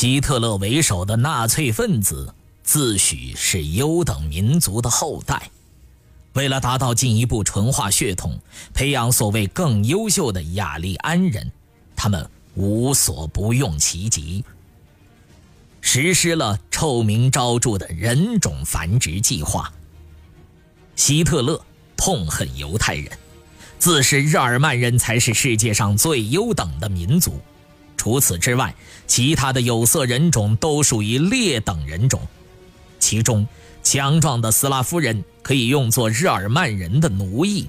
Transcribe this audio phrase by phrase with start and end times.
[0.00, 5.50] 希特勒为首的纳粹分子自诩是优等民族的后代，
[6.32, 8.40] 为了达到进一步纯化血统，
[8.72, 11.52] 培养所谓更优秀的雅利安人，
[11.94, 14.42] 他们无所不用其极，
[15.82, 19.70] 实施了臭名昭著的人种繁殖计划。
[20.96, 21.62] 希特勒
[21.94, 23.06] 痛恨犹太人，
[23.78, 27.38] 自视日耳曼人才是世界上最优等的民族。
[28.00, 28.74] 除此之外，
[29.06, 32.26] 其他的有色人种都属于劣等人种，
[32.98, 33.46] 其中
[33.82, 37.68] 强壮的斯拉夫人可以用作日耳曼人的奴役，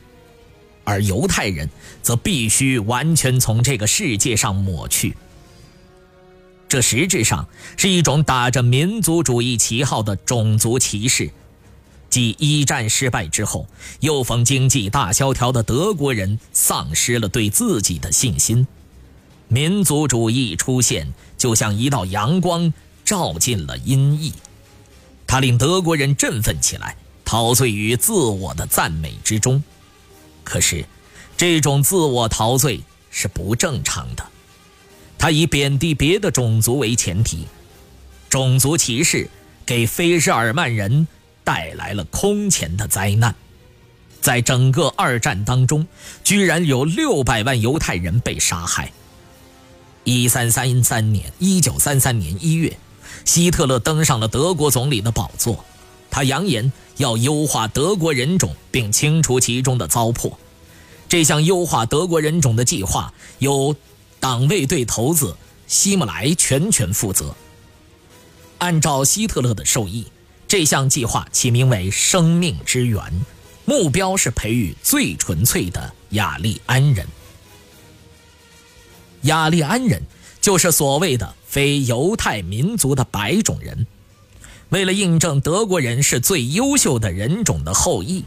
[0.85, 1.69] 而犹太人
[2.01, 5.17] 则必须完全从这个世界上抹去。
[6.69, 7.45] 这实质上
[7.75, 11.29] 是一种打着民族主义旗号的种族歧视。
[12.09, 13.67] 继一战失败之后，
[13.99, 18.65] 又逢经济大萧条的德国人丧失了对自己的信心。
[19.53, 24.31] 民族主义出现，就像一道阳光照进了阴翳，
[25.27, 29.61] 它令德国人振奋起来，陶醉于自我的赞美之中。
[30.45, 30.85] 可是，
[31.35, 32.79] 这种自我陶醉
[33.09, 34.25] 是不正常的，
[35.17, 37.45] 它以贬低别的种族为前提，
[38.29, 39.29] 种族歧视
[39.65, 41.05] 给非日耳曼人
[41.43, 43.35] 带来了空前的灾难。
[44.21, 45.85] 在整个二战当中，
[46.23, 48.93] 居然有六百万犹太人被杀害。
[50.03, 52.77] 一三三三年，一九三三年一月，
[53.23, 55.63] 希特勒登上了德国总理的宝座。
[56.09, 60.33] 他扬言要优化德国人种，并清除其中的糟粕。
[61.07, 63.75] 这项优化德国人种的计划由
[64.19, 67.35] 党卫队头子希姆莱全权负责。
[68.57, 70.07] 按照希特勒的授意，
[70.47, 73.01] 这项计划起名为“生命之源”，
[73.65, 77.07] 目标是培育最纯粹的雅利安人。
[79.23, 80.01] 雅利安人
[80.39, 83.85] 就是所谓的非犹太民族的白种人。
[84.69, 88.23] 为了印证德国人是最优秀的人种的后裔，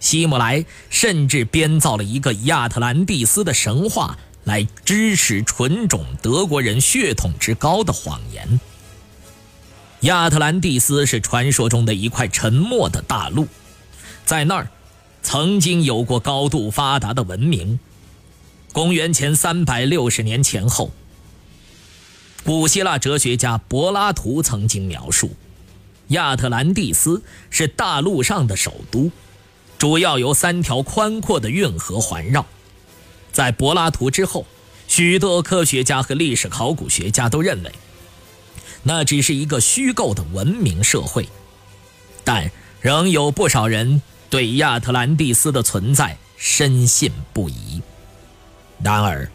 [0.00, 8.60] 希姆莱甚至编造了一个亚特兰蒂斯的神话来支持纯种德国人血统之高的谎言。
[10.00, 13.46] 亚特兰蒂斯是传说中的一块沉默的大陆，
[14.26, 14.68] 在那儿
[15.22, 17.78] 曾经有过高度发达的文明。
[18.74, 20.90] 公元前三百六十年前后，
[22.42, 25.36] 古希腊哲学家柏拉图曾经描述，
[26.08, 29.12] 亚特兰蒂斯是大陆上的首都，
[29.78, 32.44] 主要由三条宽阔的运河环绕。
[33.30, 34.44] 在柏拉图之后，
[34.88, 37.72] 许多科学家和历史考古学家都认为，
[38.82, 41.28] 那只是一个虚构的文明社会，
[42.24, 47.80] 但仍有不少人对亚特兰蒂斯的存在深信不疑。
[48.82, 49.30] 然而，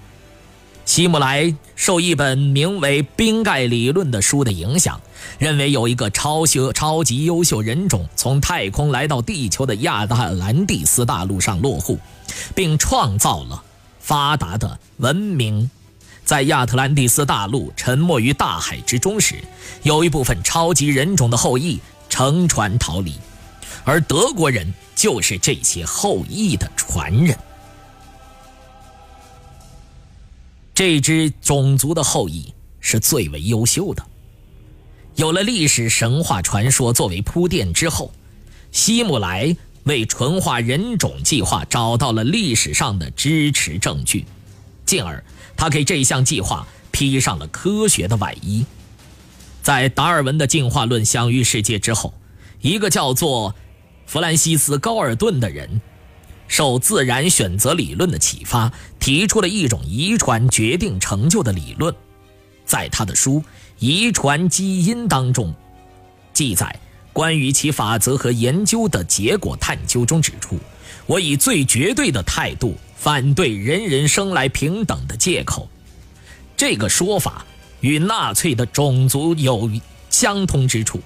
[0.86, 5.00] 希姆莱受一本名为《冰盖理论》的书的影响，
[5.38, 12.00] 认为有一个超修超级优秀人种从太空来到地球的亚特兰蒂斯大陆上落户，
[12.56, 13.64] 并创造了
[14.00, 15.70] 发达的文明。
[16.26, 19.36] 在亚特兰蒂斯大陆沉没于大海之中时，
[19.82, 23.16] 有一部分超级人种的后裔乘船逃离，
[23.84, 27.36] 而德国人就是这些后裔的传人。
[30.80, 34.02] 这支种族的后裔是最为优秀的。
[35.16, 38.14] 有了历史神话传说作为铺垫之后，
[38.72, 39.54] 希姆莱
[39.84, 44.24] 为纯化人种计划找到了历史上的支持证据，
[44.86, 45.22] 进而
[45.58, 48.66] 他给这项计划披上了科学的外衣。
[49.62, 52.14] 在达尔文的进化论享誉世界之后，
[52.62, 53.54] 一个叫做
[54.06, 55.82] 弗兰西斯·高尔顿的人。
[56.50, 58.70] 受自然选择理论的启发，
[59.00, 61.96] 提出了一种遗传决定成就的理论。
[62.66, 63.40] 在他的书
[63.78, 65.54] 《遗传基因》当中，
[66.34, 66.78] 记载
[67.14, 70.58] 关于其法则和研究的结果探究中指出
[71.08, 75.70] ：“我以最绝对的态度反对人人生来平等的借口。”
[76.58, 77.46] 这个说法
[77.82, 79.70] 与纳粹的种族有
[80.10, 81.00] 相通之处。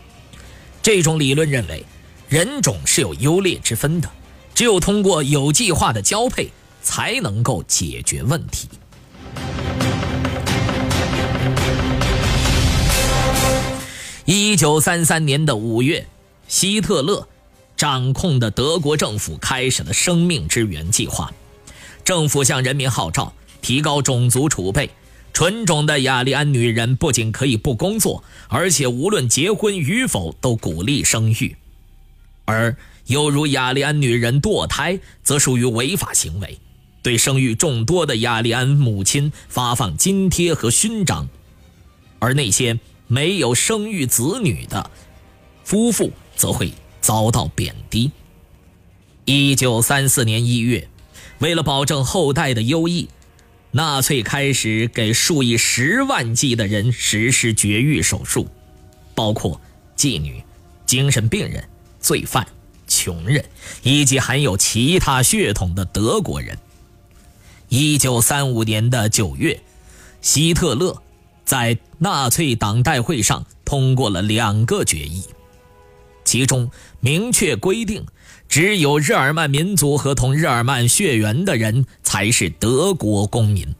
[0.82, 1.86] 这种理论认为，
[2.28, 4.10] 人种是有优劣之分的。
[4.56, 6.50] 只有通过有计划的交配，
[6.82, 8.70] 才能够解决问题。
[14.26, 16.08] 一九三三年的五月，
[16.48, 17.28] 希特勒
[17.76, 21.34] 掌控的德国政府开始了生命之源计划。
[22.06, 24.92] 政府向人民号召提高种族储备，
[25.34, 31.56] 纯种的雅利安女人不仅可以不工作，而且无论结婚与否都鼓励生育。
[32.46, 32.76] 而
[33.08, 36.60] 犹如雅利安女人堕胎，则属于违法行为，
[37.02, 41.28] 对生育众多的雅利安母亲发放津贴和勋章，
[42.20, 42.80] 而那些。
[43.06, 44.90] 没有生育子女的
[45.64, 48.10] 夫妇则会遭到贬低。
[49.26, 50.88] 一九三四年一月，
[51.38, 53.10] 为了保证后代的优异，
[53.72, 58.48] 纳粹开始给数以十万计的人实施绝育手术，
[59.14, 59.62] 包括
[59.96, 60.42] 妓女、
[60.88, 61.64] 精神病人、
[62.00, 62.48] 罪犯、
[62.94, 63.44] 穷人
[63.82, 66.58] 以及含有其他血统的德国人。
[67.70, 69.60] 一九三五年的九月，
[70.22, 71.02] 希特勒。
[71.46, 75.26] 在纳粹党代会上通过了两个决议，
[76.24, 78.06] 其中明确规定，
[78.48, 83.76] 只有日耳曼民族和同日耳曼血缘的人才是德国公民，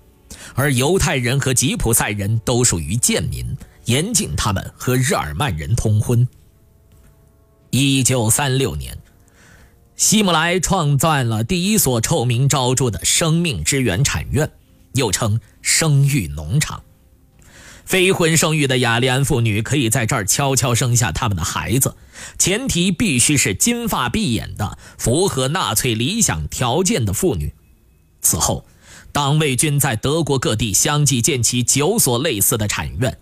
[0.56, 3.56] 而犹太人和吉普赛人都属于贱民，
[3.86, 6.28] 严禁他们和日耳曼人通婚。
[7.70, 8.98] 一九三六年，
[9.96, 14.52] 希姆莱创办了第一所臭名昭著的生命之源产院，
[14.94, 16.84] 又称生育农场。
[17.86, 21.96] 非婚生育的雅利安妇女可以在这儿悄悄生下他们的孩子，
[22.40, 27.54] 前提必须是金发碧眼的、符合纳粹理想条件的妇女。
[28.22, 28.66] 此后，
[29.12, 33.20] 党卫军在德国各地相继建起九所类似的产院。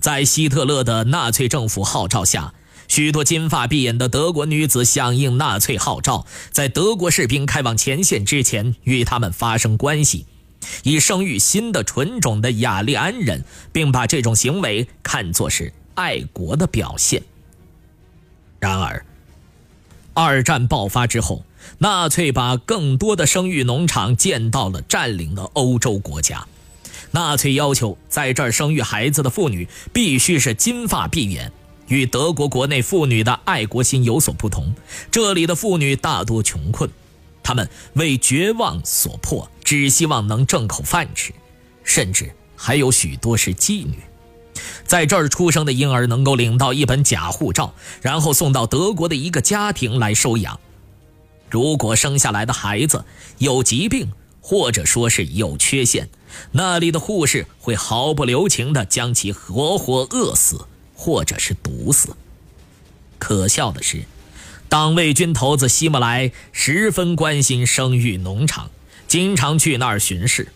[0.00, 2.54] 在希特勒的纳粹政府号召下，
[2.88, 10.26] 许多金发碧眼的德国女子响应纳粹号召，在德国士兵开往前线之前与他们发生关系。
[10.82, 17.22] 以生育新的纯种的雅利安人，并把这种行为看作是爱国的表现。
[18.58, 19.06] 然而，
[20.14, 21.44] 二战爆发之后，
[21.78, 26.46] 纳粹把更多的生育农场建到了占领的欧洲国家。
[27.12, 31.52] 纳粹要求在这儿生育孩子的妇女必须是金发碧眼，
[31.88, 34.74] 与德国国内妇女的爱国心有所不同。
[35.10, 36.88] 这里的妇女大多穷困。
[37.42, 41.32] 她们为绝望所迫，只希望能挣口饭吃，
[41.82, 43.98] 甚至还有许多是妓女。
[44.84, 50.58] 在这儿出生的婴儿能够领到一本假护照，然后送到德国的一个家庭来收养。
[51.48, 53.04] 如果生下来的孩子
[53.38, 54.12] 有疾病，
[54.42, 56.10] 或者说是有缺陷，
[56.52, 60.66] 那里的护士会毫不留情地将其活活饿死，
[60.98, 62.14] 或者是毒死。
[63.18, 64.02] 可笑的是。
[64.70, 68.70] 党卫军头子希姆莱十分关心生育农场，
[69.06, 70.48] 经常去那儿巡视。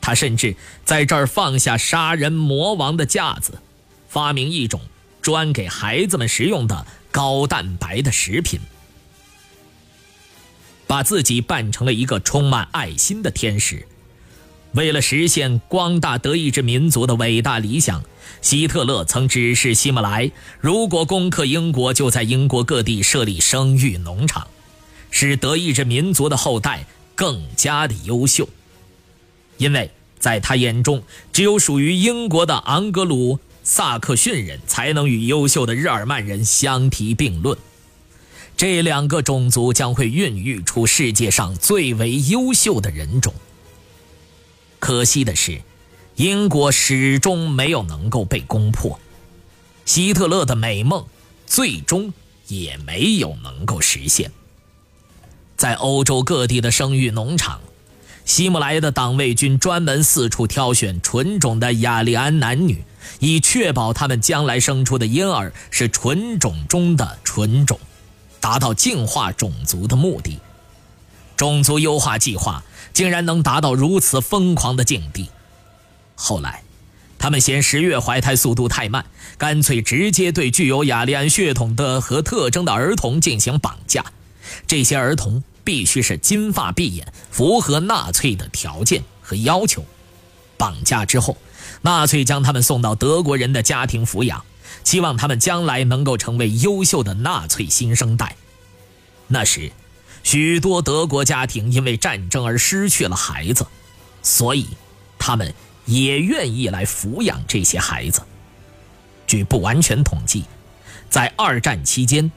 [0.00, 0.56] 他甚至
[0.86, 3.60] 在这儿放下杀人魔王的架子，
[4.08, 4.80] 发明一种
[5.20, 8.58] 专给孩子们食用的高蛋白的食品，
[10.86, 13.86] 把自己扮成了一个充满爱心的天使。
[14.72, 18.02] 为了实现光大德意志民族的伟大理想。
[18.42, 20.30] 希特勒曾指示希姆莱，
[20.60, 24.46] 如果攻克英国，就在英国各地设立生育农场，
[25.10, 28.48] 使德意志民族的后代更加的优秀。
[29.58, 31.02] 因为在他眼中，
[31.32, 37.58] 只有属于英国的昂格鲁萨克逊人才能与优秀的日耳曼人相提并论，
[38.56, 43.34] 这两个种族将会孕育出世界上最为优秀的人种。
[44.90, 45.62] 可惜的是。
[46.16, 48.98] 英国始终没有能够被攻破，
[49.84, 51.06] 希特勒的美梦
[51.46, 52.12] 最终
[52.48, 54.32] 也没有能够实现。
[55.56, 57.60] 在欧洲各地的生育农场，
[58.24, 62.82] 希姆莱的党卫军专门四处挑选纯种的雅利安男女，
[63.20, 67.78] 以确保他们将来生出的婴儿是纯种中的纯种，
[68.40, 70.40] 达到净化种族的目的。
[71.40, 75.30] 种族优化计划竟然能达到如此疯狂的境地。
[76.14, 76.62] 后来，
[77.18, 79.06] 他们嫌十月怀胎速度太慢，
[79.38, 84.04] 干脆直接对具有雅利安血统的和特征的儿童进行绑架。
[84.66, 89.82] 这些儿童必须是金发碧眼，符合纳粹的条件和要求。
[90.58, 91.38] 绑架之后，
[91.80, 94.44] 纳粹将他们送到德国人的家庭抚养，
[94.84, 98.36] 期望他们将来能够成为优秀的纳粹新生代。
[99.28, 99.72] 那时，
[100.22, 103.66] 许多德国家庭因为战争而失去了孩子，
[104.22, 104.66] 所以
[105.18, 105.54] 他们。
[105.86, 108.22] 也愿意来抚养这些孩子。
[109.26, 110.44] 据不完全统计，
[111.08, 112.30] 在二战期间，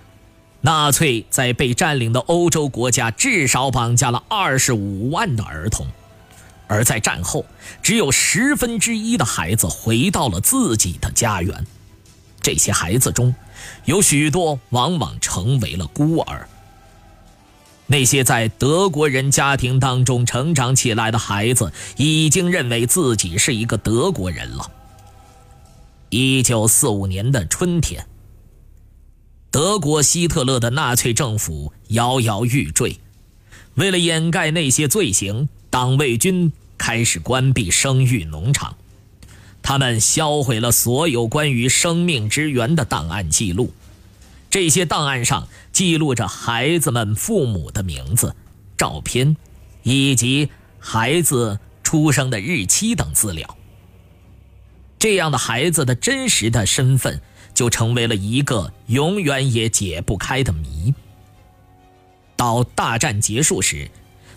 [0.62, 5.86] 纳粹在被占领的欧洲国家至少绑架了二十五万的儿童，
[6.68, 7.46] 而在战后，
[7.84, 11.68] 只有十分之一的孩子回到了自己的家园。
[12.42, 13.36] 这些孩子中，
[13.86, 16.50] 有许多往往成为了孤儿。
[17.93, 24.71] 那些在德国人家庭当中成长起来的孩子，已经认为自己是一个德国人了。
[26.09, 28.03] 一九四五年的春天，
[29.51, 32.97] 德国希特勒的纳粹政府摇摇欲坠。
[33.75, 38.75] 为了掩盖那些罪行，党卫军开始关闭生育农场，
[39.62, 43.71] 他们销毁了所有关于生命之源的档案记录。
[44.53, 48.36] 这些档案上记录着孩子们父母的名字、
[48.77, 49.36] 照片，
[49.81, 53.57] 以及孩子出生的日期等资料。
[55.00, 57.19] 这样的孩子的真实的身份
[57.55, 60.93] 就成为了一个永远也解不开的谜。
[62.36, 63.89] 到大战结束时，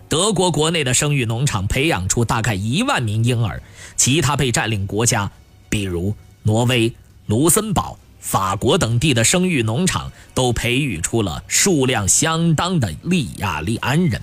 [0.08, 3.62] 德国国内的生育农场培养出大概一万名婴儿，
[3.96, 5.30] 其他被占领国家，
[5.68, 6.90] 比如挪威、
[7.26, 14.20] 卢森堡、法国等地的生育农场都培育出了数量相当的利亚利安人。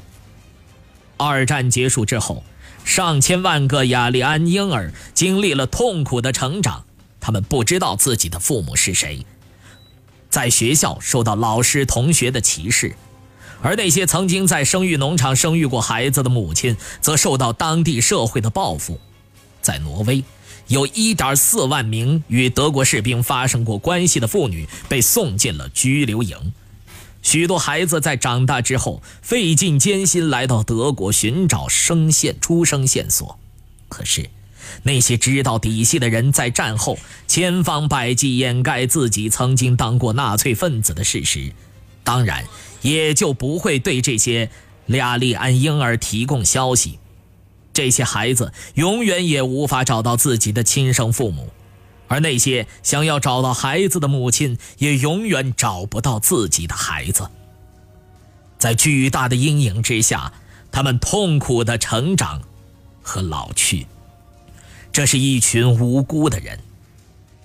[1.15, 2.43] 二战结束之后。
[2.85, 6.83] 上千万个雅利安婴儿经历了痛苦的成长，
[7.21, 9.25] 他们不知道自己的父母是谁，
[10.29, 12.97] 在学校受到老师同学的歧视，
[13.61, 18.99] 而那些曾经在生育农场生育过孩子的母亲，则受到当地社会的报复。
[19.61, 20.21] 在挪威，
[20.67, 26.53] 有1.4万名与德国士兵发生过关系的妇女被送进了拘留营。
[27.21, 33.39] 许多孩子在长大之后费尽艰辛来到德国寻找生线出生线索，
[33.87, 34.29] 可是
[34.83, 41.53] 那些知道底细的人在战后千方百计掩盖自己曾经当过纳粹分子的事实，
[42.03, 42.45] 当然
[42.81, 44.49] 也就不会对这些
[44.87, 46.99] 亚利安婴儿提供消息。
[47.73, 51.49] 这些孩子永远也无法找到自己的亲生父母。
[52.07, 57.27] 而那些想要找到孩子的母亲，也永远找不到自己的孩子。
[58.59, 60.31] 在巨大的阴影之下，
[60.71, 62.41] 他们痛苦的成长
[63.01, 63.87] 和老去。
[64.91, 66.59] 这是一群无辜的人，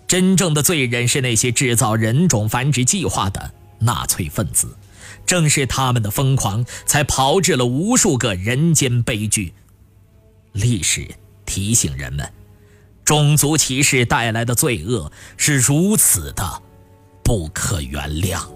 [0.07, 4.77] 真正的罪人是那些制造人种繁殖计划的纳粹分子。
[5.25, 9.55] 正是他们的疯狂，才炮制了无数个人间悲剧。
[10.53, 11.09] 历史
[11.45, 12.39] 提醒人们。
[13.09, 16.63] 种族歧视带来的罪恶是如此的
[17.25, 18.47] 不可原谅。